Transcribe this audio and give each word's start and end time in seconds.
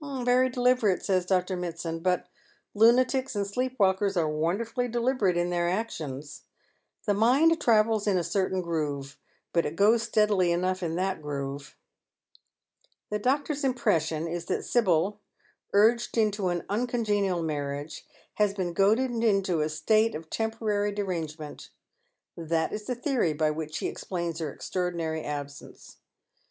"Very 0.03 0.49
deliberate," 0.49 1.05
says 1.05 1.27
Dr. 1.27 1.55
Mitsand;" 1.55 2.01
but 2.01 2.27
lunatics 2.73 3.35
and 3.35 3.45
sleep 3.45 3.75
walkers 3.77 4.17
are 4.17 4.27
wonderfully 4.27 4.87
deliberate 4.87 5.37
in 5.37 5.51
their 5.51 5.69
actions. 5.69 6.41
The 7.05 7.13
mind 7.13 7.61
travels 7.61 8.07
in 8.07 8.17
a 8.17 8.23
ceilain 8.23 8.63
groove, 8.63 9.19
but 9.53 9.63
it 9.63 9.75
goes 9.75 10.01
steadily 10.01 10.51
enough 10.51 10.81
in 10.81 10.95
that 10.95 11.21
groove." 11.21 11.75
The 13.11 13.19
doctor's 13.19 13.63
impression 13.63 14.27
is 14.27 14.45
that 14.45 14.65
Sibyl, 14.65 15.19
urged 15.71 16.17
into 16.17 16.47
an 16.47 16.63
uncon 16.67 17.05
genial 17.05 17.43
marriage, 17.43 18.07
has 18.37 18.55
been 18.55 18.73
goaded 18.73 19.11
into 19.11 19.61
a 19.61 19.69
state 19.69 20.15
of 20.15 20.31
temporary 20.31 20.91
derangement. 20.91 21.69
That 22.35 22.73
is 22.73 22.85
the 22.87 22.95
theory 22.95 23.33
by 23.33 23.51
which 23.51 23.77
he 23.77 23.87
explains 23.87 24.39
her 24.39 24.51
extraordinary 24.51 25.21
absence. 25.23 25.97